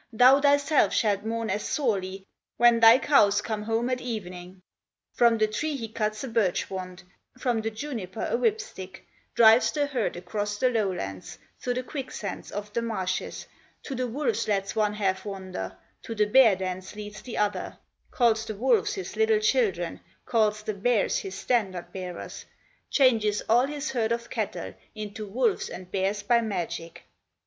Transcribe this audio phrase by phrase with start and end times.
[0.11, 2.25] Thou thyself shalt mourn as sorely
[2.57, 4.63] When thy cows come home at evening!"
[5.13, 7.03] From the tree he cuts a birch wand,
[7.37, 12.49] From the juniper a whip stick, Drives the herd across the lowlands, Through the quicksands
[12.49, 13.45] of the marshes,
[13.83, 17.77] To the wolves lets one half wander, To the bear dens leads the other;
[18.09, 22.45] Calls the wolves his little children, Calls the bears his standard bearers,
[22.89, 27.03] Changes all his herd of cattle Into wolves and bears by magic.